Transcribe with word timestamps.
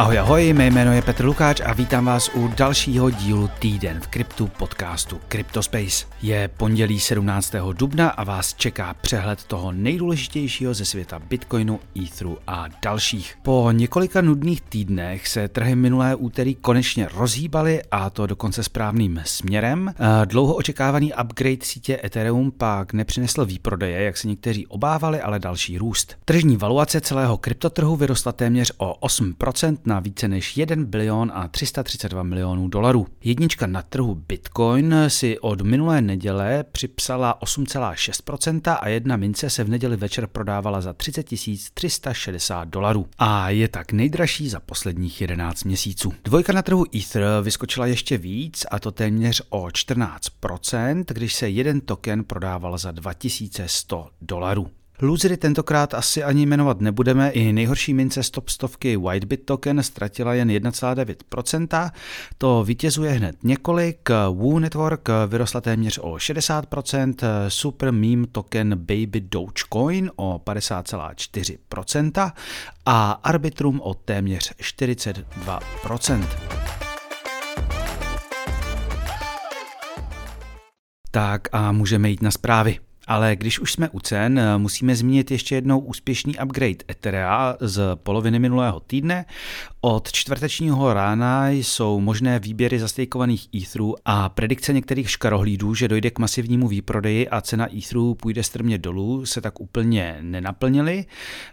Ahoj, 0.00 0.18
ahoj, 0.18 0.52
mé 0.52 0.66
jméno 0.66 0.92
je 0.92 1.02
Petr 1.02 1.24
Lukáč 1.24 1.60
a 1.60 1.72
vítám 1.72 2.04
vás 2.04 2.30
u 2.34 2.48
dalšího 2.48 3.10
dílu 3.10 3.50
Týden 3.58 4.00
v 4.00 4.06
kryptu 4.06 4.46
podcastu 4.46 5.20
CryptoSpace. 5.28 6.06
Je 6.22 6.48
pondělí 6.48 7.00
17. 7.00 7.54
dubna 7.72 8.08
a 8.08 8.24
vás 8.24 8.54
čeká 8.54 8.94
přehled 8.94 9.44
toho 9.44 9.72
nejdůležitějšího 9.72 10.74
ze 10.74 10.84
světa 10.84 11.18
Bitcoinu, 11.18 11.80
Etheru 12.04 12.38
a 12.46 12.64
dalších. 12.82 13.34
Po 13.42 13.68
několika 13.72 14.20
nudných 14.20 14.60
týdnech 14.60 15.28
se 15.28 15.48
trhy 15.48 15.76
minulé 15.76 16.14
úterý 16.14 16.54
konečně 16.54 17.08
rozhýbaly 17.14 17.82
a 17.90 18.10
to 18.10 18.26
dokonce 18.26 18.62
správným 18.62 19.22
směrem. 19.24 19.94
Dlouho 20.24 20.54
očekávaný 20.54 21.12
upgrade 21.22 21.64
sítě 21.64 22.00
Ethereum 22.04 22.50
pak 22.50 22.92
nepřinesl 22.92 23.44
výprodeje, 23.44 24.02
jak 24.02 24.16
se 24.16 24.28
někteří 24.28 24.66
obávali, 24.66 25.20
ale 25.20 25.38
další 25.38 25.78
růst. 25.78 26.16
Tržní 26.24 26.56
valuace 26.56 27.00
celého 27.00 27.36
kryptotrhu 27.36 27.96
vyrostla 27.96 28.32
téměř 28.32 28.72
o 28.78 29.06
8% 29.06 29.89
na 29.90 30.00
více 30.00 30.28
než 30.28 30.56
1 30.56 30.76
bilion 30.84 31.32
a 31.34 31.48
332 31.48 32.22
milionů 32.22 32.68
dolarů. 32.68 33.06
Jednička 33.24 33.66
na 33.66 33.82
trhu 33.82 34.14
Bitcoin 34.14 34.94
si 35.08 35.38
od 35.38 35.60
minulé 35.60 36.00
neděle 36.00 36.64
připsala 36.72 37.38
8,6% 37.42 38.78
a 38.80 38.88
jedna 38.88 39.16
mince 39.16 39.50
se 39.50 39.64
v 39.64 39.68
neděli 39.68 39.96
večer 39.96 40.26
prodávala 40.26 40.80
za 40.80 40.92
30 40.92 41.26
360 41.74 42.68
dolarů 42.68 43.06
a 43.18 43.50
je 43.50 43.68
tak 43.68 43.92
nejdražší 43.92 44.48
za 44.48 44.60
posledních 44.60 45.20
11 45.20 45.64
měsíců. 45.64 46.12
Dvojka 46.24 46.52
na 46.52 46.62
trhu 46.62 46.84
Ether 46.96 47.24
vyskočila 47.42 47.86
ještě 47.86 48.18
víc 48.18 48.66
a 48.70 48.78
to 48.78 48.92
téměř 48.92 49.42
o 49.48 49.66
14%, 49.66 51.04
když 51.08 51.34
se 51.34 51.48
jeden 51.48 51.80
token 51.80 52.24
prodával 52.24 52.78
za 52.78 52.90
2100 52.90 54.08
dolarů. 54.20 54.70
Losery 55.02 55.36
tentokrát 55.36 55.94
asi 55.94 56.22
ani 56.22 56.46
jmenovat 56.46 56.80
nebudeme, 56.80 57.30
i 57.30 57.52
nejhorší 57.52 57.94
mince 57.94 58.22
stop 58.22 58.48
stovky 58.48 58.96
Whitebit 58.96 59.46
token 59.46 59.82
ztratila 59.82 60.34
jen 60.34 60.48
1,9%, 60.48 61.90
to 62.38 62.64
vítězuje 62.64 63.10
hned 63.10 63.36
několik, 63.42 64.08
Woo 64.30 64.58
Network 64.58 65.08
vyrostla 65.26 65.60
téměř 65.60 65.98
o 65.98 66.12
60%, 66.12 67.14
Super 67.48 67.92
Meme 67.92 68.26
token 68.32 68.76
Baby 68.76 69.20
Dogecoin 69.20 70.10
o 70.16 70.38
50,4% 70.38 72.32
a 72.86 73.10
Arbitrum 73.10 73.80
o 73.80 73.94
téměř 73.94 74.52
42%. 74.52 76.26
Tak 81.10 81.48
a 81.52 81.72
můžeme 81.72 82.10
jít 82.10 82.22
na 82.22 82.30
zprávy. 82.30 82.78
Ale 83.10 83.36
když 83.36 83.60
už 83.60 83.72
jsme 83.72 83.88
u 83.88 84.00
cen, 84.00 84.38
eh, 84.38 84.58
musíme 84.58 84.96
zmínit 84.96 85.30
ještě 85.30 85.54
jednou 85.54 85.78
úspěšný 85.78 86.34
upgrade 86.44 86.84
Etherea 86.90 87.56
z 87.60 87.82
poloviny 87.94 88.38
minulého 88.38 88.80
týdne. 88.80 89.24
Od 89.82 90.12
čtvrtečního 90.12 90.94
rána 90.94 91.48
jsou 91.48 92.00
možné 92.00 92.38
výběry 92.38 92.78
zastejkovaných 92.78 93.48
Etherů 93.54 93.94
a 94.04 94.28
predikce 94.28 94.72
některých 94.72 95.10
škarohlídů, 95.10 95.74
že 95.74 95.88
dojde 95.88 96.10
k 96.10 96.18
masivnímu 96.18 96.68
výprodeji 96.68 97.28
a 97.28 97.40
cena 97.40 97.76
Etherů 97.76 98.14
půjde 98.14 98.42
strmě 98.42 98.78
dolů, 98.78 99.26
se 99.26 99.40
tak 99.40 99.60
úplně 99.60 100.18
nenaplnily. 100.20 101.04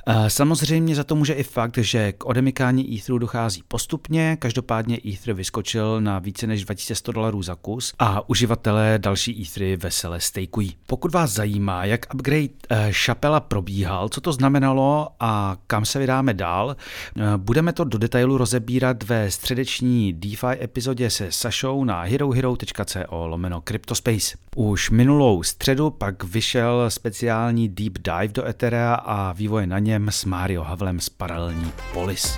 Eh, 0.07 0.29
samozřejmě 0.29 0.95
za 0.95 1.03
to 1.03 1.15
může 1.15 1.33
i 1.33 1.43
fakt, 1.43 1.77
že 1.77 2.11
k 2.11 2.25
odemykání 2.25 2.97
Etherů 2.97 3.17
dochází 3.17 3.63
postupně, 3.67 4.37
každopádně 4.39 4.99
Ether 5.13 5.33
vyskočil 5.33 6.01
na 6.01 6.19
více 6.19 6.47
než 6.47 6.65
2100 6.65 7.11
dolarů 7.11 7.41
za 7.41 7.55
kus 7.55 7.93
a 7.99 8.29
uživatelé 8.29 8.99
další 8.99 9.41
Ethery 9.41 9.77
vesele 9.77 10.21
stejkují. 10.21 10.75
Pokud 10.87 11.13
vás 11.13 11.31
zajímá, 11.31 11.85
jak 11.85 12.13
upgrade 12.13 12.49
Šapela 12.89 13.37
eh, 13.37 13.47
probíhal, 13.47 14.09
co 14.09 14.21
to 14.21 14.33
znamenalo 14.33 15.07
a 15.19 15.57
kam 15.67 15.85
se 15.85 15.99
vydáme 15.99 16.33
dál. 16.33 16.75
Eh, 17.17 17.21
budeme 17.37 17.73
to 17.73 17.83
do 17.83 17.97
detailu 17.97 18.16
rozebírat 18.25 19.03
ve 19.03 19.31
středeční 19.31 20.13
DeFi 20.13 20.61
epizodě 20.61 21.09
se 21.09 21.31
Sašou 21.31 21.83
na 21.83 22.01
herohero.co 22.01 23.27
lomeno 23.27 23.61
Cryptospace. 23.61 24.37
Už 24.55 24.89
minulou 24.89 25.43
středu 25.43 25.89
pak 25.89 26.23
vyšel 26.23 26.85
speciální 26.89 27.69
deep 27.69 27.93
dive 27.93 28.27
do 28.27 28.47
Etherea 28.47 28.93
a 28.93 29.33
vývoje 29.33 29.67
na 29.67 29.79
něm 29.79 30.11
s 30.11 30.25
Mario 30.25 30.63
Havlem 30.63 30.99
z 30.99 31.09
paralelní 31.09 31.71
Polis. 31.93 32.37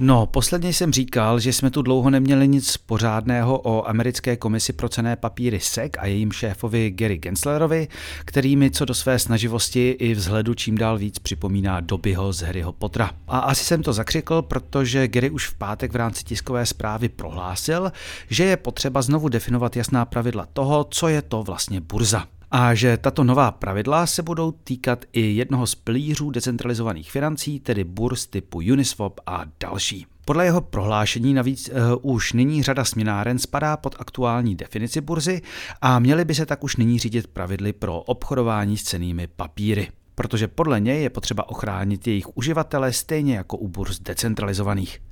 No, 0.00 0.26
posledně 0.26 0.72
jsem 0.72 0.92
říkal, 0.92 1.40
že 1.40 1.52
jsme 1.52 1.70
tu 1.70 1.82
dlouho 1.82 2.10
neměli 2.10 2.48
nic 2.48 2.76
pořádného 2.76 3.58
o 3.58 3.88
americké 3.88 4.36
komisi 4.36 4.72
pro 4.72 4.88
cené 4.88 5.16
papíry 5.16 5.60
SEC 5.60 5.92
a 5.98 6.06
jejím 6.06 6.32
šéfovi 6.32 6.90
Gary 6.90 7.18
Genslerovi, 7.18 7.88
který 8.24 8.56
mi 8.56 8.70
co 8.70 8.84
do 8.84 8.94
své 8.94 9.18
snaživosti 9.18 9.90
i 9.90 10.14
vzhledu 10.14 10.54
čím 10.54 10.78
dál 10.78 10.98
víc 10.98 11.18
připomíná 11.18 11.80
dobyho 11.80 12.32
z 12.32 12.40
Harryho 12.40 12.72
Pottera. 12.72 13.10
A 13.28 13.38
asi 13.38 13.64
jsem 13.64 13.82
to 13.82 13.92
zakřikl, 13.92 14.42
protože 14.42 15.08
Gary 15.08 15.30
už 15.30 15.48
v 15.48 15.54
pátek 15.54 15.92
v 15.92 15.96
rámci 15.96 16.24
tiskové 16.24 16.66
zprávy 16.66 17.08
prohlásil, 17.08 17.92
že 18.30 18.44
je 18.44 18.56
potřeba 18.56 19.02
znovu 19.02 19.28
definovat 19.28 19.76
jasná 19.76 20.04
pravidla 20.04 20.46
toho, 20.52 20.86
co 20.90 21.08
je 21.08 21.22
to 21.22 21.42
vlastně 21.42 21.80
burza 21.80 22.26
a 22.54 22.74
že 22.74 22.96
tato 22.96 23.24
nová 23.24 23.50
pravidla 23.50 24.06
se 24.06 24.22
budou 24.22 24.52
týkat 24.52 25.04
i 25.12 25.20
jednoho 25.20 25.66
z 25.66 25.74
pilířů 25.74 26.30
decentralizovaných 26.30 27.10
financí, 27.12 27.60
tedy 27.60 27.84
burz 27.84 28.26
typu 28.26 28.58
Uniswap 28.58 29.20
a 29.26 29.44
další. 29.60 30.06
Podle 30.24 30.44
jeho 30.44 30.60
prohlášení 30.60 31.34
navíc 31.34 31.70
uh, 32.02 32.12
už 32.12 32.32
nyní 32.32 32.62
řada 32.62 32.84
směnáren 32.84 33.38
spadá 33.38 33.76
pod 33.76 33.96
aktuální 33.98 34.54
definici 34.54 35.00
burzy 35.00 35.42
a 35.80 35.98
měly 35.98 36.24
by 36.24 36.34
se 36.34 36.46
tak 36.46 36.64
už 36.64 36.76
nyní 36.76 36.98
řídit 36.98 37.26
pravidly 37.26 37.72
pro 37.72 38.00
obchodování 38.00 38.76
s 38.76 38.82
cenými 38.82 39.26
papíry 39.26 39.88
protože 40.14 40.48
podle 40.48 40.80
něj 40.80 41.02
je 41.02 41.10
potřeba 41.10 41.48
ochránit 41.48 42.06
jejich 42.06 42.36
uživatele 42.36 42.92
stejně 42.92 43.36
jako 43.36 43.56
u 43.56 43.68
burz 43.68 44.00
decentralizovaných. 44.00 45.02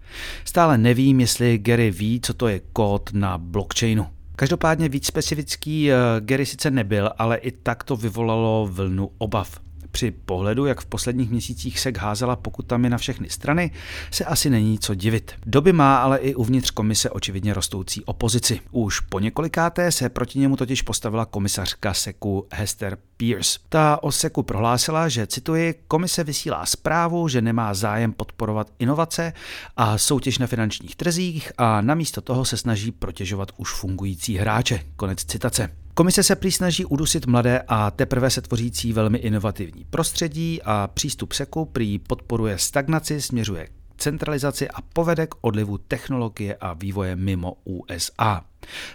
Stále 0.44 0.78
nevím, 0.78 1.20
jestli 1.20 1.58
Gary 1.58 1.90
ví, 1.90 2.20
co 2.20 2.34
to 2.34 2.48
je 2.48 2.60
kód 2.72 3.10
na 3.12 3.38
blockchainu. 3.38 4.06
Každopádně 4.40 4.88
víc 4.88 5.06
specifický 5.06 5.92
eh, 5.92 5.96
Gary 6.20 6.46
sice 6.46 6.70
nebyl, 6.70 7.10
ale 7.18 7.36
i 7.36 7.50
tak 7.50 7.84
to 7.84 7.96
vyvolalo 7.96 8.68
vlnu 8.72 9.10
obav. 9.18 9.60
Při 9.90 10.10
pohledu, 10.10 10.66
jak 10.66 10.80
v 10.80 10.86
posledních 10.86 11.30
měsících 11.30 11.80
se 11.80 11.92
házela 11.98 12.36
pokutami 12.36 12.90
na 12.90 12.98
všechny 12.98 13.30
strany, 13.30 13.70
se 14.10 14.24
asi 14.24 14.50
není 14.50 14.78
co 14.78 14.94
divit. 14.94 15.32
Doby 15.46 15.72
má 15.72 15.96
ale 15.96 16.18
i 16.18 16.34
uvnitř 16.34 16.70
komise 16.70 17.10
očividně 17.10 17.54
rostoucí 17.54 18.04
opozici. 18.04 18.60
Už 18.70 19.00
po 19.00 19.18
několikáté 19.18 19.92
se 19.92 20.08
proti 20.08 20.38
němu 20.38 20.56
totiž 20.56 20.82
postavila 20.82 21.24
komisařka 21.24 21.94
Seku 21.94 22.46
Hester 22.52 22.98
Pierce. 23.16 23.58
Ta 23.68 24.02
o 24.02 24.12
Seku 24.12 24.42
prohlásila, 24.42 25.08
že 25.08 25.26
cituji, 25.26 25.74
komise 25.88 26.24
vysílá 26.24 26.66
zprávu, 26.66 27.28
že 27.28 27.42
nemá 27.42 27.74
zájem 27.74 28.12
podporovat 28.12 28.70
inovace 28.78 29.32
a 29.76 29.98
soutěž 29.98 30.38
na 30.38 30.46
finančních 30.46 30.96
trzích 30.96 31.52
a 31.58 31.80
namísto 31.80 32.20
toho 32.20 32.44
se 32.44 32.56
snaží 32.56 32.92
protěžovat 32.92 33.48
už 33.56 33.72
fungující 33.72 34.36
hráče. 34.36 34.80
Konec 34.96 35.24
citace. 35.24 35.68
Komise 36.00 36.22
se 36.22 36.36
prý 36.36 36.52
snaží 36.52 36.84
udusit 36.84 37.26
mladé 37.26 37.62
a 37.68 37.90
teprve 37.90 38.30
se 38.30 38.40
tvořící 38.40 38.92
velmi 38.92 39.18
inovativní 39.18 39.84
prostředí 39.84 40.62
a 40.64 40.86
přístup 40.94 41.32
SEKu 41.32 41.64
prý 41.64 41.98
podporuje 41.98 42.58
stagnaci, 42.58 43.20
směřuje 43.20 43.66
k 43.66 43.70
centralizaci 43.96 44.68
a 44.68 44.80
povede 44.92 45.26
k 45.26 45.34
odlivu 45.40 45.78
technologie 45.78 46.56
a 46.60 46.72
vývoje 46.72 47.16
mimo 47.16 47.56
USA. 47.64 48.44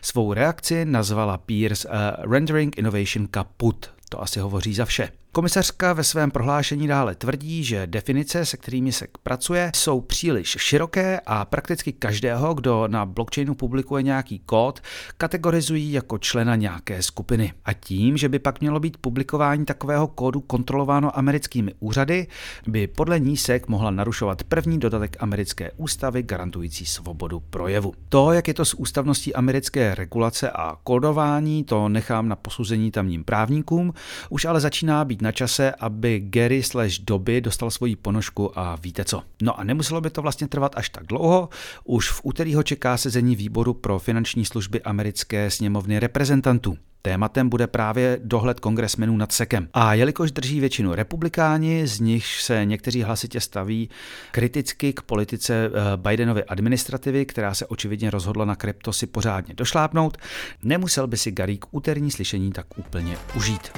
Svou 0.02 0.34
reakci 0.34 0.86
nazvala 0.86 1.38
Pierce 1.38 1.90
uh, 1.90 1.94
Rendering 2.32 2.78
Innovation 2.78 3.28
kaput. 3.28 3.92
To 4.10 4.22
asi 4.22 4.40
hovoří 4.40 4.74
za 4.74 4.86
vše. 4.86 5.10
Komisařka 5.36 5.94
ve 5.94 6.04
svém 6.04 6.32
prohlášení 6.32 6.88
dále 6.88 7.16
tvrdí, 7.16 7.64
že 7.64 7.88
definice, 7.88 8.46
se 8.46 8.58
kterými 8.58 8.92
se 8.92 9.08
pracuje, 9.24 9.72
jsou 9.76 10.02
příliš 10.02 10.58
široké 10.60 11.20
a 11.26 11.46
prakticky 11.46 11.94
každého, 11.94 12.54
kdo 12.54 12.88
na 12.88 13.06
blockchainu 13.06 13.56
publikuje 13.56 14.04
nějaký 14.04 14.40
kód, 14.40 14.82
kategorizují 15.18 15.92
jako 15.92 16.18
člena 16.18 16.56
nějaké 16.56 17.02
skupiny. 17.02 17.54
A 17.66 17.74
tím, 17.74 18.18
že 18.18 18.30
by 18.30 18.40
pak 18.40 18.62
mělo 18.62 18.80
být 18.80 18.98
publikování 18.98 19.66
takového 19.66 20.08
kódu 20.08 20.42
kontrolováno 20.42 21.18
americkými 21.18 21.74
úřady, 21.80 22.28
by 22.68 22.88
podle 22.88 23.20
ní 23.20 23.38
SEC 23.38 23.64
mohla 23.68 23.92
narušovat 23.92 24.44
první 24.44 24.80
dodatek 24.80 25.18
americké 25.20 25.72
ústavy 25.78 26.24
garantující 26.24 26.86
svobodu 26.86 27.40
projevu. 27.40 27.94
To, 28.10 28.34
jak 28.34 28.48
je 28.48 28.54
to 28.54 28.66
s 28.66 28.74
ústavností 28.74 29.36
americké 29.36 29.96
regulace 29.96 30.50
a 30.50 30.78
kódování, 30.84 31.64
to 31.64 31.90
nechám 31.90 32.28
na 32.28 32.36
posuzení 32.36 32.92
tamním 32.92 33.24
právníkům, 33.24 33.94
už 34.30 34.46
ale 34.46 34.60
začíná 34.60 35.06
být 35.06 35.25
na 35.26 35.32
čase, 35.32 35.72
aby 35.72 36.20
Gary 36.20 36.64
slash 36.64 37.00
doby 37.00 37.42
dostal 37.42 37.72
svoji 37.72 37.96
ponožku 37.96 38.60
a 38.60 38.76
víte 38.76 39.06
co. 39.06 39.24
No 39.42 39.60
a 39.60 39.64
nemuselo 39.64 40.02
by 40.02 40.10
to 40.10 40.22
vlastně 40.22 40.48
trvat 40.48 40.72
až 40.76 40.90
tak 40.90 41.06
dlouho, 41.06 41.50
už 41.84 42.12
v 42.12 42.22
úterý 42.24 42.56
ho 42.56 42.64
čeká 42.64 42.98
sezení 42.98 43.36
výboru 43.36 43.74
pro 43.74 44.00
finanční 44.00 44.46
služby 44.46 44.82
americké 44.82 45.52
sněmovny 45.52 46.00
reprezentantů. 46.00 46.78
Tématem 47.02 47.50
bude 47.50 47.68
právě 47.68 48.20
dohled 48.24 48.60
kongresmenů 48.60 49.18
nad 49.18 49.32
sekem. 49.32 49.68
A 49.74 49.94
jelikož 49.94 50.32
drží 50.32 50.60
většinu 50.60 50.96
republikáni, 50.96 51.88
z 51.88 52.00
nich 52.00 52.26
se 52.26 52.66
někteří 52.66 53.04
hlasitě 53.04 53.40
staví 53.40 53.90
kriticky 54.32 54.94
k 54.94 55.02
politice 55.02 55.66
eh, 55.66 55.98
Bidenovy 55.98 56.44
administrativy, 56.44 57.26
která 57.26 57.54
se 57.54 57.66
očividně 57.66 58.10
rozhodla 58.10 58.46
na 58.46 58.56
krypto 58.56 58.94
si 58.94 59.08
pořádně 59.08 59.54
došlápnout, 59.54 60.18
nemusel 60.64 61.08
by 61.08 61.18
si 61.18 61.32
Gary 61.32 61.58
k 61.58 61.66
úterní 61.72 62.12
slyšení 62.12 62.52
tak 62.52 62.78
úplně 62.78 63.18
užít. 63.36 63.72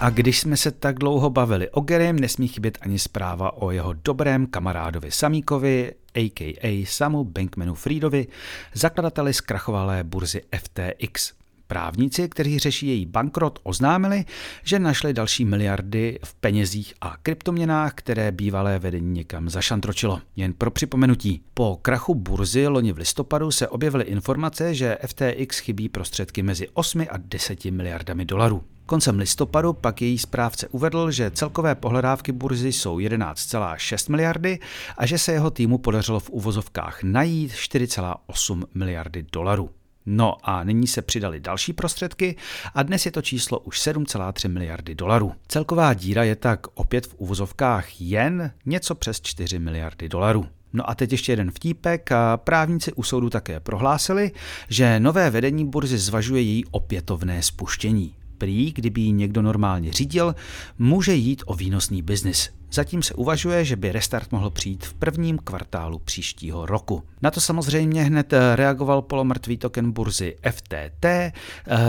A 0.00 0.10
když 0.10 0.40
jsme 0.40 0.56
se 0.56 0.70
tak 0.70 0.98
dlouho 0.98 1.30
bavili 1.30 1.70
o 1.70 1.80
Gerym, 1.80 2.18
nesmí 2.18 2.48
chybět 2.48 2.78
ani 2.80 2.98
zpráva 2.98 3.62
o 3.62 3.70
jeho 3.70 3.92
dobrém 3.92 4.46
kamarádovi 4.46 5.10
Samíkovi, 5.10 5.92
a.k.a. 6.14 6.84
Samu 6.86 7.24
Bankmanu 7.24 7.74
Friedovi, 7.74 8.26
zakladateli 8.74 9.34
zkrachovalé 9.34 10.04
burzy 10.04 10.42
FTX. 10.56 11.32
Právníci, 11.66 12.28
kteří 12.28 12.58
řeší 12.58 12.86
její 12.86 13.06
bankrot, 13.06 13.58
oznámili, 13.62 14.24
že 14.62 14.78
našli 14.78 15.12
další 15.12 15.44
miliardy 15.44 16.18
v 16.24 16.34
penězích 16.34 16.94
a 17.00 17.16
kryptoměnách, 17.22 17.92
které 17.94 18.32
bývalé 18.32 18.78
vedení 18.78 19.12
někam 19.12 19.48
zašantročilo. 19.48 20.20
Jen 20.36 20.52
pro 20.52 20.70
připomenutí, 20.70 21.42
po 21.54 21.78
krachu 21.82 22.14
burzy 22.14 22.66
loni 22.66 22.92
v 22.92 22.98
listopadu 22.98 23.50
se 23.50 23.68
objevily 23.68 24.04
informace, 24.04 24.74
že 24.74 24.98
FTX 25.06 25.58
chybí 25.58 25.88
prostředky 25.88 26.42
mezi 26.42 26.68
8 26.72 27.06
a 27.10 27.16
10 27.16 27.64
miliardami 27.64 28.24
dolarů. 28.24 28.62
Koncem 28.86 29.18
listopadu 29.18 29.72
pak 29.72 30.02
její 30.02 30.18
správce 30.18 30.68
uvedl, 30.68 31.10
že 31.10 31.30
celkové 31.30 31.74
pohledávky 31.74 32.32
burzy 32.32 32.72
jsou 32.72 32.98
11,6 32.98 34.10
miliardy 34.10 34.58
a 34.96 35.06
že 35.06 35.18
se 35.18 35.32
jeho 35.32 35.50
týmu 35.50 35.78
podařilo 35.78 36.20
v 36.20 36.30
uvozovkách 36.30 37.02
najít 37.02 37.52
4,8 37.52 38.64
miliardy 38.74 39.26
dolarů. 39.32 39.70
No 40.06 40.36
a 40.42 40.64
nyní 40.64 40.86
se 40.86 41.02
přidali 41.02 41.40
další 41.40 41.72
prostředky 41.72 42.36
a 42.74 42.82
dnes 42.82 43.06
je 43.06 43.12
to 43.12 43.22
číslo 43.22 43.58
už 43.58 43.80
7,3 43.80 44.48
miliardy 44.52 44.94
dolarů. 44.94 45.32
Celková 45.48 45.94
díra 45.94 46.24
je 46.24 46.36
tak 46.36 46.66
opět 46.74 47.06
v 47.06 47.14
uvozovkách 47.18 48.00
jen 48.00 48.50
něco 48.66 48.94
přes 48.94 49.20
4 49.20 49.58
miliardy 49.58 50.08
dolarů. 50.08 50.46
No 50.72 50.90
a 50.90 50.94
teď 50.94 51.12
ještě 51.12 51.32
jeden 51.32 51.50
vtípek. 51.50 52.10
Právníci 52.36 52.92
u 52.92 53.02
soudu 53.02 53.30
také 53.30 53.60
prohlásili, 53.60 54.32
že 54.68 55.00
nové 55.00 55.30
vedení 55.30 55.66
burzy 55.66 55.98
zvažuje 55.98 56.42
její 56.42 56.64
opětovné 56.70 57.42
spuštění. 57.42 58.14
Prý, 58.38 58.72
kdyby 58.72 59.00
ji 59.00 59.12
někdo 59.12 59.42
normálně 59.42 59.92
řídil, 59.92 60.34
může 60.78 61.14
jít 61.14 61.42
o 61.46 61.54
výnosný 61.54 62.02
biznis. 62.02 62.50
Zatím 62.72 63.02
se 63.02 63.14
uvažuje, 63.14 63.64
že 63.64 63.76
by 63.76 63.92
restart 63.92 64.32
mohl 64.32 64.50
přijít 64.50 64.86
v 64.86 64.94
prvním 64.94 65.38
kvartálu 65.38 65.98
příštího 65.98 66.66
roku. 66.66 67.02
Na 67.22 67.30
to 67.30 67.40
samozřejmě 67.40 68.02
hned 68.02 68.34
reagoval 68.54 69.02
polomrtvý 69.02 69.56
token 69.56 69.92
burzy 69.92 70.36
FTT. 70.50 71.06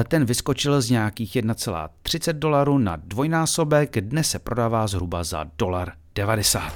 Ten 0.08 0.26
vyskočil 0.26 0.82
z 0.82 0.90
nějakých 0.90 1.36
1,30 1.36 2.34
dolarů 2.34 2.78
na 2.78 2.96
dvojnásobek, 2.96 4.02
dnes 4.02 4.30
se 4.30 4.40
prodává 4.40 4.88
zhruba 4.88 5.24
za 5.24 5.46
dolar 5.58 5.92
90. 6.16 6.74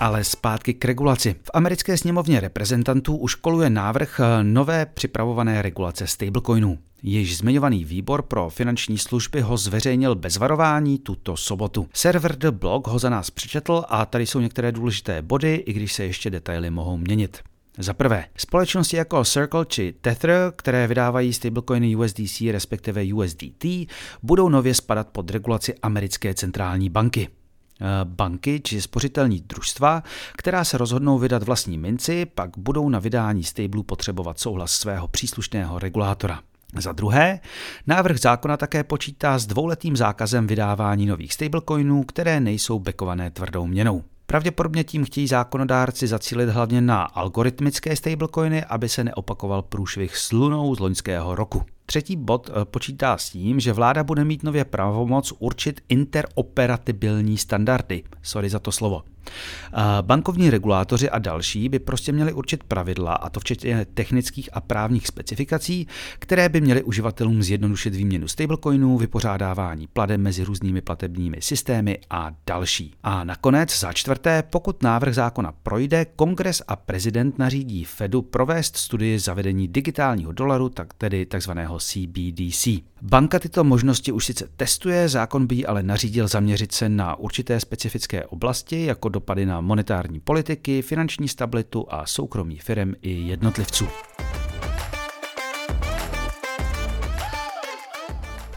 Ale 0.00 0.24
zpátky 0.24 0.74
k 0.74 0.84
regulaci. 0.84 1.36
V 1.42 1.50
americké 1.54 1.98
sněmovně 1.98 2.40
reprezentantů 2.40 3.16
už 3.16 3.34
koluje 3.34 3.70
návrh 3.70 4.20
eh, 4.20 4.44
nové 4.44 4.86
připravované 4.86 5.62
regulace 5.62 6.06
stablecoinů. 6.06 6.78
Již 7.08 7.36
zmiňovaný 7.36 7.84
výbor 7.84 8.22
pro 8.22 8.50
finanční 8.50 8.98
služby 8.98 9.40
ho 9.40 9.56
zveřejnil 9.56 10.14
bez 10.14 10.36
varování 10.36 10.98
tuto 10.98 11.36
sobotu. 11.36 11.88
Server 11.94 12.36
The 12.36 12.50
Blog 12.50 12.86
ho 12.86 12.98
za 12.98 13.10
nás 13.10 13.30
přečetl 13.30 13.84
a 13.88 14.06
tady 14.06 14.26
jsou 14.26 14.40
některé 14.40 14.72
důležité 14.72 15.22
body, 15.22 15.54
i 15.54 15.72
když 15.72 15.92
se 15.92 16.04
ještě 16.04 16.30
detaily 16.30 16.70
mohou 16.70 16.96
měnit. 16.96 17.38
Za 17.78 17.94
prvé, 17.94 18.24
společnosti 18.36 18.96
jako 18.96 19.24
Circle 19.24 19.66
či 19.66 19.94
Tether, 20.00 20.52
které 20.56 20.86
vydávají 20.86 21.32
stablecoiny 21.32 21.96
USDC 21.96 22.40
respektive 22.40 23.14
USDT, 23.14 23.66
budou 24.22 24.48
nově 24.48 24.74
spadat 24.74 25.08
pod 25.08 25.30
regulaci 25.30 25.74
americké 25.82 26.34
centrální 26.34 26.90
banky. 26.90 27.28
Eh, 27.80 27.84
banky 28.04 28.60
či 28.64 28.82
spořitelní 28.82 29.40
družstva, 29.40 30.02
která 30.36 30.64
se 30.64 30.78
rozhodnou 30.78 31.18
vydat 31.18 31.42
vlastní 31.42 31.78
minci, 31.78 32.26
pak 32.26 32.58
budou 32.58 32.88
na 32.88 32.98
vydání 32.98 33.44
stablu 33.44 33.82
potřebovat 33.82 34.40
souhlas 34.40 34.72
svého 34.72 35.08
příslušného 35.08 35.78
regulátora. 35.78 36.40
Za 36.80 36.92
druhé, 36.92 37.40
návrh 37.86 38.18
zákona 38.18 38.56
také 38.56 38.84
počítá 38.84 39.38
s 39.38 39.46
dvouletým 39.46 39.96
zákazem 39.96 40.46
vydávání 40.46 41.06
nových 41.06 41.32
stablecoinů, 41.32 42.02
které 42.02 42.40
nejsou 42.40 42.78
bekované 42.78 43.30
tvrdou 43.30 43.66
měnou. 43.66 44.02
Pravděpodobně 44.26 44.84
tím 44.84 45.04
chtějí 45.04 45.26
zákonodárci 45.26 46.06
zacílit 46.06 46.48
hlavně 46.48 46.80
na 46.80 47.02
algoritmické 47.02 47.96
stablecoiny, 47.96 48.64
aby 48.64 48.88
se 48.88 49.04
neopakoval 49.04 49.62
průšvih 49.62 50.16
s 50.16 50.32
lunou 50.32 50.74
z 50.74 50.78
loňského 50.78 51.34
roku. 51.34 51.62
Třetí 51.86 52.16
bod 52.16 52.50
eh, 52.50 52.64
počítá 52.64 53.18
s 53.18 53.30
tím, 53.30 53.60
že 53.60 53.72
vláda 53.72 54.04
bude 54.04 54.24
mít 54.24 54.42
nově 54.42 54.64
pravomoc 54.64 55.32
určit 55.38 55.80
interoperatibilní 55.88 57.38
standardy. 57.38 58.02
Sorry 58.22 58.48
za 58.48 58.58
to 58.58 58.72
slovo. 58.72 59.02
Bankovní 60.02 60.50
regulátoři 60.50 61.10
a 61.10 61.18
další 61.18 61.68
by 61.68 61.78
prostě 61.78 62.12
měli 62.12 62.32
určit 62.32 62.64
pravidla, 62.64 63.14
a 63.14 63.30
to 63.30 63.40
včetně 63.40 63.86
technických 63.94 64.50
a 64.52 64.60
právních 64.60 65.06
specifikací, 65.06 65.86
které 66.18 66.48
by 66.48 66.60
měly 66.60 66.82
uživatelům 66.82 67.42
zjednodušit 67.42 67.94
výměnu 67.94 68.28
stablecoinů, 68.28 68.98
vypořádávání 68.98 69.86
pladem 69.86 70.22
mezi 70.22 70.44
různými 70.44 70.80
platebními 70.80 71.36
systémy 71.40 71.98
a 72.10 72.32
další. 72.46 72.94
A 73.02 73.24
nakonec 73.24 73.78
za 73.78 73.92
čtvrté, 73.92 74.42
pokud 74.42 74.82
návrh 74.82 75.14
zákona 75.14 75.52
projde, 75.62 76.06
kongres 76.16 76.62
a 76.68 76.76
prezident 76.76 77.38
nařídí 77.38 77.84
Fedu 77.84 78.22
provést 78.22 78.76
studii 78.76 79.18
zavedení 79.18 79.68
digitálního 79.68 80.32
dolaru, 80.32 80.68
tak 80.68 80.94
tedy 80.94 81.26
takzvaného 81.26 81.78
CBDC. 81.78 82.68
Banka 83.02 83.38
tyto 83.38 83.64
možnosti 83.64 84.12
už 84.12 84.24
sice 84.24 84.48
testuje, 84.56 85.08
zákon 85.08 85.46
by 85.46 85.54
jí 85.54 85.66
ale 85.66 85.82
nařídil 85.82 86.28
zaměřit 86.28 86.72
se 86.72 86.88
na 86.88 87.16
určité 87.16 87.60
specifické 87.60 88.24
oblasti, 88.24 88.84
jako 88.84 89.08
dopady 89.16 89.46
na 89.46 89.60
monetární 89.60 90.20
politiky, 90.20 90.82
finanční 90.82 91.28
stabilitu 91.28 91.86
a 91.88 92.06
soukromí 92.06 92.58
firm 92.58 92.92
i 93.02 93.10
jednotlivců. 93.10 93.88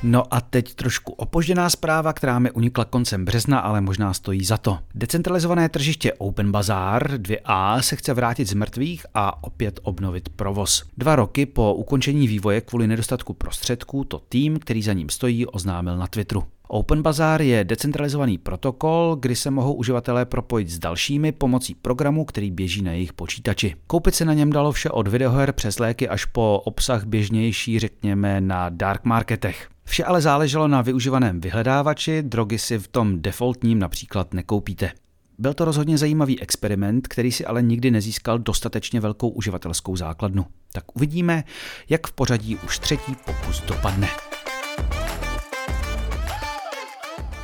No 0.04 0.34
a 0.34 0.42
teď 0.42 0.74
trošku 0.74 1.12
opožděná 1.14 1.70
zpráva, 1.70 2.14
která 2.14 2.40
mi 2.40 2.52
unikla 2.52 2.86
koncem 2.86 3.26
března, 3.26 3.60
ale 3.60 3.82
možná 3.82 4.14
stojí 4.14 4.46
za 4.46 4.58
to. 4.58 4.80
Decentralizované 4.96 5.70
tržiště 5.70 6.14
Open 6.14 6.52
Bazaar 6.52 7.12
2A 7.12 7.80
se 7.80 7.96
chce 7.96 8.14
vrátit 8.14 8.48
z 8.48 8.54
mrtvých 8.54 9.06
a 9.14 9.44
opět 9.44 9.80
obnovit 9.84 10.30
provoz. 10.30 10.84
Dva 10.98 11.16
roky 11.16 11.46
po 11.46 11.74
ukončení 11.74 12.28
vývoje 12.28 12.62
kvůli 12.62 12.88
nedostatku 12.88 13.34
prostředků 13.34 14.04
to 14.04 14.20
tým, 14.30 14.60
který 14.60 14.82
za 14.82 14.94
ním 14.94 15.10
stojí, 15.10 15.46
oznámil 15.46 15.98
na 15.98 16.08
Twitteru. 16.08 16.44
Open 16.72 17.02
Bazaar 17.02 17.42
je 17.42 17.64
decentralizovaný 17.64 18.38
protokol, 18.38 19.18
kdy 19.20 19.36
se 19.36 19.52
mohou 19.52 19.74
uživatelé 19.74 20.26
propojit 20.26 20.70
s 20.70 20.80
dalšími 20.80 21.32
pomocí 21.32 21.76
programu, 21.76 22.26
který 22.26 22.52
běží 22.52 22.82
na 22.82 22.92
jejich 22.92 23.14
počítači. 23.14 23.76
Koupit 23.88 24.16
se 24.16 24.26
na 24.26 24.34
něm 24.34 24.52
dalo 24.52 24.72
vše 24.72 24.90
od 24.90 25.08
videoher 25.08 25.52
přes 25.52 25.80
léky 25.80 26.10
až 26.10 26.26
po 26.26 26.62
obsah 26.66 27.06
běžnější, 27.06 27.80
řekněme, 27.80 28.42
na 28.42 28.70
dark 28.70 29.06
marketech. 29.06 29.70
Vše 29.86 30.04
ale 30.04 30.22
záleželo 30.22 30.68
na 30.68 30.82
využívaném 30.82 31.42
vyhledávači, 31.42 32.22
drogy 32.22 32.58
si 32.58 32.80
v 32.80 32.88
tom 32.88 33.22
defaultním 33.22 33.80
například 33.80 34.34
nekoupíte. 34.34 34.92
Byl 35.38 35.54
to 35.54 35.66
rozhodně 35.66 35.98
zajímavý 35.98 36.42
experiment, 36.42 37.08
který 37.08 37.32
si 37.32 37.46
ale 37.46 37.62
nikdy 37.62 37.92
nezískal 37.92 38.40
dostatečně 38.40 39.00
velkou 39.00 39.30
uživatelskou 39.30 39.96
základnu. 39.96 40.46
Tak 40.72 40.84
uvidíme, 40.96 41.44
jak 41.90 42.08
v 42.08 42.12
pořadí 42.12 42.56
už 42.56 42.80
třetí 42.80 43.16
pokus 43.26 43.64
dopadne. 43.68 44.08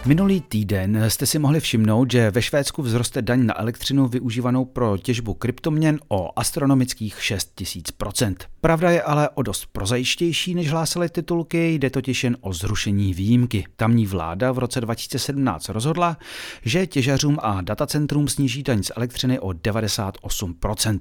Minulý 0.08 0.42
týden 0.42 1.06
jste 1.08 1.26
si 1.26 1.40
mohli 1.40 1.60
všimnout, 1.60 2.12
že 2.12 2.32
ve 2.32 2.42
Švédsku 2.42 2.84
vzroste 2.84 3.22
daň 3.22 3.46
na 3.46 3.60
elektřinu 3.60 4.08
využívanou 4.08 4.66
pro 4.66 4.98
těžbu 4.98 5.34
kryptoměn 5.34 6.00
o 6.08 6.40
astronomických 6.40 7.18
6000%. 7.18 8.36
Pravda 8.62 8.92
je 8.92 9.02
ale 9.02 9.30
o 9.30 9.42
dost 9.42 9.66
prozajištější, 9.66 10.56
než 10.56 10.70
hlásaly 10.70 11.10
titulky, 11.10 11.74
jde 11.74 11.90
totiž 11.90 12.24
jen 12.24 12.38
o 12.42 12.54
zrušení 12.54 13.14
výjimky. 13.14 13.66
Tamní 13.76 14.06
vláda 14.06 14.52
v 14.52 14.60
roce 14.60 14.82
2017 14.82 15.70
rozhodla, 15.70 16.18
že 16.64 16.88
těžařům 16.88 17.38
a 17.42 17.62
datacentrům 17.62 18.28
sníží 18.28 18.64
daň 18.64 18.84
z 18.84 18.92
elektřiny 18.96 19.40
o 19.40 19.48
98%. 19.48 21.00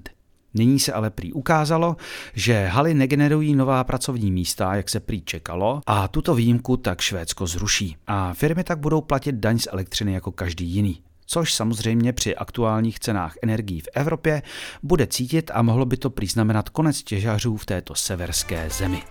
Nyní 0.54 0.78
se 0.78 0.92
ale 0.92 1.10
prý 1.10 1.32
ukázalo, 1.32 1.96
že 2.34 2.66
haly 2.66 2.94
negenerují 2.94 3.54
nová 3.54 3.84
pracovní 3.84 4.32
místa, 4.32 4.74
jak 4.74 4.88
se 4.88 5.00
prý 5.00 5.22
čekalo, 5.22 5.80
a 5.86 6.08
tuto 6.08 6.34
výjimku 6.34 6.76
tak 6.76 7.00
Švédsko 7.00 7.46
zruší. 7.46 7.96
A 8.06 8.34
firmy 8.34 8.64
tak 8.64 8.78
budou 8.78 9.00
platit 9.00 9.34
daň 9.34 9.58
z 9.58 9.68
elektřiny 9.72 10.12
jako 10.12 10.32
každý 10.32 10.66
jiný 10.66 11.00
což 11.26 11.54
samozřejmě 11.54 12.12
při 12.12 12.36
aktuálních 12.36 13.00
cenách 13.00 13.34
energií 13.42 13.80
v 13.80 13.88
Evropě 13.94 14.42
bude 14.82 15.06
cítit 15.06 15.50
a 15.54 15.62
mohlo 15.62 15.86
by 15.86 15.96
to 15.96 16.10
prý 16.10 16.26
znamenat 16.26 16.68
konec 16.68 17.02
těžařů 17.02 17.56
v 17.56 17.66
této 17.66 17.94
severské 17.94 18.70
zemi. 18.70 19.02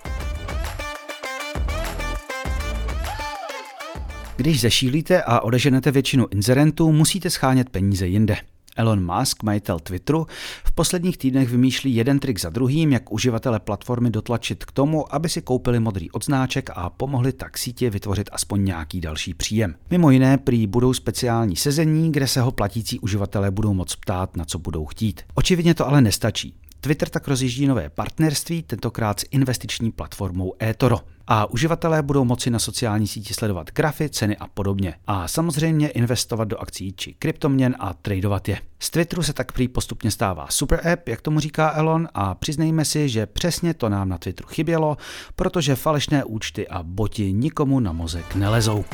Když 4.36 4.62
zešílíte 4.62 5.24
a 5.24 5.40
odeženete 5.40 5.92
většinu 5.92 6.28
inzerentů, 6.32 6.92
musíte 6.92 7.30
schánět 7.30 7.70
peníze 7.70 8.08
jinde. 8.08 8.38
Elon 8.76 9.06
Musk, 9.06 9.44
majitel 9.44 9.80
Twitteru, 9.80 10.28
v 10.66 10.72
posledních 10.72 11.18
týdnech 11.18 11.50
vymýšlí 11.50 11.96
jeden 11.96 12.20
trik 12.20 12.40
za 12.40 12.50
druhým, 12.50 12.92
jak 12.92 13.12
uživatele 13.12 13.60
platformy 13.60 14.10
dotlačit 14.10 14.66
k 14.66 14.72
tomu, 14.72 15.16
aby 15.16 15.30
si 15.30 15.42
koupili 15.42 15.80
modrý 15.80 16.12
odznáček 16.12 16.70
a 16.76 16.90
pomohli 16.90 17.34
tak 17.34 17.58
sítě 17.58 17.90
vytvořit 17.90 18.30
aspoň 18.32 18.66
nějaký 18.66 19.02
další 19.02 19.34
příjem. 19.34 19.76
Mimo 19.90 20.12
jiné 20.12 20.38
prý 20.38 20.68
budou 20.68 20.94
speciální 20.94 21.56
sezení, 21.56 22.12
kde 22.12 22.28
se 22.28 22.42
ho 22.42 22.52
platící 22.52 23.00
uživatelé 23.00 23.52
budou 23.52 23.74
moc 23.74 23.96
ptát, 23.96 24.38
na 24.38 24.46
co 24.46 24.60
budou 24.60 24.86
chtít. 24.86 25.22
Očividně 25.34 25.74
to 25.74 25.88
ale 25.88 26.02
nestačí. 26.02 26.56
Twitter 26.84 27.10
tak 27.10 27.28
rozjíždí 27.28 27.68
nové 27.68 27.90
partnerství, 27.90 28.64
tentokrát 28.64 29.20
s 29.20 29.26
investiční 29.32 29.92
platformou 29.92 30.54
eToro. 30.64 30.98
A 31.28 31.46
uživatelé 31.46 32.02
budou 32.02 32.24
moci 32.24 32.50
na 32.50 32.60
sociální 32.60 33.08
síti 33.08 33.34
sledovat 33.34 33.72
grafy, 33.72 34.10
ceny 34.10 34.38
a 34.38 34.48
podobně. 34.48 34.94
A 35.08 35.28
samozřejmě 35.28 35.90
investovat 35.90 36.48
do 36.48 36.58
akcí 36.58 36.94
či 36.94 37.14
kryptoměn 37.14 37.76
a 37.80 37.94
tradovat 37.94 38.50
je. 38.50 38.60
Z 38.80 38.90
Twitteru 38.90 39.24
se 39.24 39.34
tak 39.34 39.52
prý 39.52 39.68
postupně 39.68 40.12
stává 40.12 40.48
super 40.50 40.88
app, 40.88 41.08
jak 41.08 41.22
tomu 41.22 41.40
říká 41.40 41.72
Elon, 41.76 42.08
a 42.14 42.36
přiznejme 42.36 42.86
si, 42.86 43.10
že 43.10 43.26
přesně 43.26 43.74
to 43.74 43.90
nám 43.90 44.10
na 44.10 44.18
Twitteru 44.18 44.50
chybělo, 44.50 44.98
protože 45.36 45.76
falešné 45.76 46.24
účty 46.24 46.68
a 46.68 46.84
boti 46.84 47.34
nikomu 47.34 47.80
na 47.80 47.92
mozek 47.92 48.36
nelezou. 48.36 48.86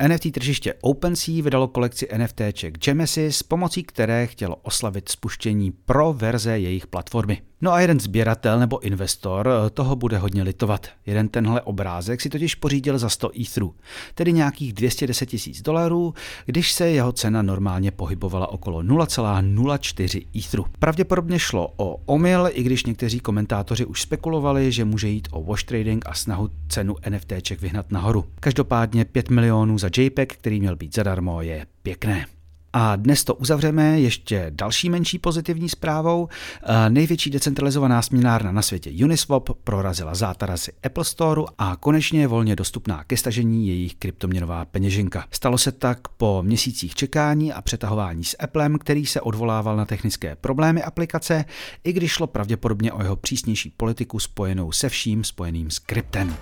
NFT 0.00 0.32
tržiště 0.32 0.74
OpenSea 0.80 1.42
vydalo 1.42 1.68
kolekci 1.68 2.08
NFTček 2.18 2.78
Genesis, 2.78 3.42
pomocí 3.42 3.82
které 3.82 4.26
chtělo 4.26 4.56
oslavit 4.56 5.08
spuštění 5.08 5.72
pro 5.72 6.12
verze 6.12 6.58
jejich 6.58 6.86
platformy. 6.86 7.42
No 7.60 7.72
a 7.72 7.80
jeden 7.80 8.00
sběratel 8.00 8.58
nebo 8.58 8.78
investor 8.78 9.48
eh, 9.48 9.70
toho 9.70 9.96
bude 9.96 10.18
hodně 10.18 10.42
litovat. 10.42 10.86
Jeden 11.06 11.28
tenhle 11.28 11.60
obrázek 11.60 12.20
si 12.20 12.28
totiž 12.28 12.54
pořídil 12.54 12.98
za 12.98 13.08
100 13.08 13.30
etherů, 13.40 13.74
tedy 14.14 14.32
nějakých 14.32 14.72
210 14.72 15.26
tisíc 15.26 15.62
dolarů, 15.62 16.14
když 16.46 16.72
se 16.72 16.90
jeho 16.90 17.12
cena 17.12 17.42
normálně 17.42 17.90
pohybovala 17.90 18.46
okolo 18.46 18.82
0,04 18.82 20.26
etheru. 20.38 20.66
Pravděpodobně 20.78 21.38
šlo 21.38 21.72
o 21.76 21.96
omyl, 22.06 22.48
i 22.52 22.62
když 22.62 22.84
někteří 22.84 23.20
komentátoři 23.20 23.84
už 23.84 24.02
spekulovali, 24.02 24.72
že 24.72 24.84
může 24.84 25.08
jít 25.08 25.28
o 25.30 25.42
wash 25.42 25.64
trading 25.64 26.08
a 26.08 26.14
snahu 26.14 26.50
cenu 26.68 26.96
NFTček 27.10 27.60
vyhnat 27.60 27.90
nahoru. 27.90 28.24
Každopádně 28.40 29.04
5 29.04 29.30
milionů 29.30 29.78
za 29.78 29.90
JPEG, 29.96 30.32
který 30.32 30.60
měl 30.60 30.76
být 30.76 30.94
zadarmo, 30.94 31.42
je 31.42 31.66
pěkné. 31.82 32.35
A 32.78 32.96
dnes 32.96 33.24
to 33.24 33.34
uzavřeme 33.34 34.00
ještě 34.00 34.46
další 34.50 34.90
menší 34.90 35.18
pozitivní 35.18 35.68
zprávou. 35.68 36.28
Eh, 36.62 36.90
největší 36.90 37.30
decentralizovaná 37.30 38.02
směnárna 38.02 38.52
na 38.52 38.62
světě 38.62 39.04
Uniswap 39.04 39.50
prorazila 39.64 40.14
zátarasy 40.14 40.72
Apple 40.82 41.04
Store 41.04 41.42
a 41.58 41.76
konečně 41.76 42.20
je 42.20 42.26
volně 42.26 42.56
dostupná 42.56 43.04
ke 43.04 43.16
stažení 43.16 43.68
jejich 43.68 43.94
kryptoměnová 43.94 44.64
peněženka. 44.64 45.24
Stalo 45.30 45.58
se 45.58 45.72
tak 45.72 46.08
po 46.08 46.42
měsících 46.42 46.94
čekání 46.94 47.52
a 47.52 47.62
přetahování 47.62 48.24
s 48.24 48.36
Applem, 48.38 48.78
který 48.78 49.06
se 49.06 49.20
odvolával 49.20 49.76
na 49.76 49.84
technické 49.84 50.36
problémy 50.36 50.82
aplikace, 50.82 51.44
i 51.84 51.92
když 51.92 52.12
šlo 52.12 52.26
pravděpodobně 52.26 52.92
o 52.92 53.02
jeho 53.02 53.16
přísnější 53.16 53.70
politiku 53.76 54.18
spojenou 54.18 54.72
se 54.72 54.88
vším 54.88 55.24
spojeným 55.24 55.70
s 55.70 55.78
kryptem. 55.78 56.36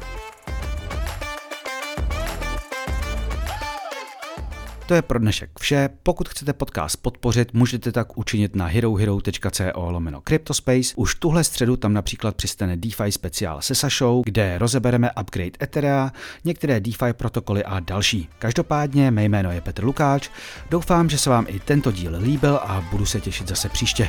To 4.86 4.94
je 4.94 5.02
pro 5.02 5.18
dnešek 5.18 5.50
vše. 5.58 5.88
Pokud 6.02 6.28
chcete 6.28 6.52
podcast 6.52 6.96
podpořit, 7.02 7.54
můžete 7.54 7.92
tak 7.92 8.18
učinit 8.18 8.56
na 8.56 8.66
herohero.co 8.66 9.90
lomeno 9.90 10.20
Cryptospace. 10.28 10.94
Už 10.96 11.14
tuhle 11.14 11.44
středu 11.44 11.76
tam 11.76 11.92
například 11.92 12.36
přistane 12.36 12.76
DeFi 12.76 13.12
speciál 13.12 13.62
se 13.62 13.74
Sašou, 13.74 14.22
kde 14.26 14.58
rozebereme 14.58 15.10
upgrade 15.20 15.58
Etherea, 15.62 16.12
některé 16.44 16.80
DeFi 16.80 17.12
protokoly 17.12 17.64
a 17.64 17.80
další. 17.80 18.28
Každopádně 18.38 19.10
mé 19.10 19.24
jméno 19.24 19.52
je 19.52 19.60
Petr 19.60 19.84
Lukáč. 19.84 20.28
Doufám, 20.70 21.10
že 21.10 21.18
se 21.18 21.30
vám 21.30 21.46
i 21.48 21.60
tento 21.60 21.92
díl 21.92 22.16
líbil 22.18 22.56
a 22.56 22.88
budu 22.90 23.06
se 23.06 23.20
těšit 23.20 23.48
zase 23.48 23.68
příště. 23.68 24.08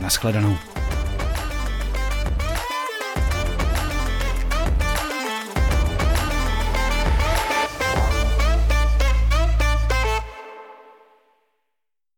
Naschledanou. 0.00 0.56